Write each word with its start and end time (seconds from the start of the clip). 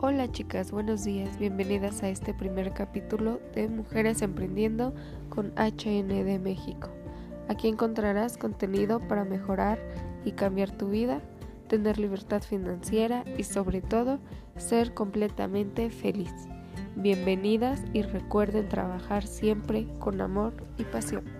Hola 0.00 0.30
chicas, 0.30 0.70
buenos 0.70 1.02
días, 1.02 1.40
bienvenidas 1.40 2.04
a 2.04 2.08
este 2.08 2.32
primer 2.32 2.72
capítulo 2.72 3.40
de 3.52 3.66
Mujeres 3.66 4.22
Emprendiendo 4.22 4.94
con 5.28 5.52
HND 5.56 6.38
México. 6.38 6.88
Aquí 7.48 7.66
encontrarás 7.66 8.38
contenido 8.38 9.00
para 9.00 9.24
mejorar 9.24 9.80
y 10.24 10.32
cambiar 10.32 10.70
tu 10.70 10.88
vida, 10.90 11.20
tener 11.66 11.98
libertad 11.98 12.42
financiera 12.42 13.24
y 13.36 13.42
sobre 13.42 13.80
todo 13.80 14.20
ser 14.56 14.94
completamente 14.94 15.90
feliz. 15.90 16.32
Bienvenidas 16.94 17.82
y 17.92 18.02
recuerden 18.02 18.68
trabajar 18.68 19.26
siempre 19.26 19.88
con 19.98 20.20
amor 20.20 20.54
y 20.76 20.84
pasión. 20.84 21.37